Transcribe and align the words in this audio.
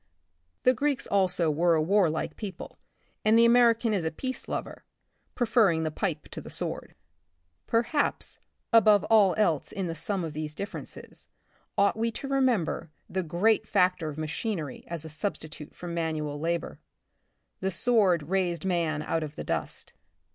The 0.63 0.73
Greeks 0.73 1.05
also 1.05 1.51
were 1.51 1.75
a 1.75 1.79
warlike 1.83 2.35
people, 2.35 2.79
and 3.23 3.37
the 3.37 3.45
American 3.45 3.93
is 3.93 4.03
a 4.03 4.09
peace 4.09 4.47
lover, 4.47 4.83
preferring 5.35 5.83
the 5.83 5.91
pipe 5.91 6.27
to 6.29 6.41
the 6.41 6.49
sword. 6.49 6.95
Perhaps 7.67 8.39
above 8.73 9.03
all 9.11 9.35
else 9.37 9.71
in 9.71 9.85
the 9.85 9.93
sum 9.93 10.23
of 10.23 10.33
these 10.33 10.55
differences 10.55 11.27
ought 11.77 11.95
we 11.97 12.09
to 12.13 12.27
remember, 12.27 12.89
the 13.07 13.21
great 13.21 13.67
factor 13.67 14.09
of 14.09 14.17
machinery 14.17 14.83
as 14.87 15.05
a 15.05 15.07
substitute 15.07 15.75
for 15.75 15.87
manual 15.87 16.39
labor. 16.39 16.79
The 17.59 17.69
sword 17.69 18.23
raised 18.23 18.65
man 18.65 19.03
out 19.03 19.21
of 19.21 19.35
the 19.35 19.43
dust. 19.43 19.93